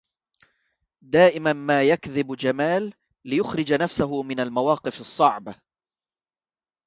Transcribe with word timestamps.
دائما 1.01 1.53
ما 1.53 1.83
يكذب 1.83 2.35
جمال 2.35 2.93
ليخرج 3.25 3.73
نفسه 3.73 4.23
من 4.23 4.39
المواقف 4.39 4.99
الصعبة. 4.99 5.55